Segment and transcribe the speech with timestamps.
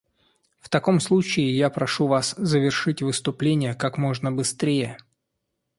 [0.57, 4.97] В таком случае я прошу Вас завершить выступление как можно быстрее.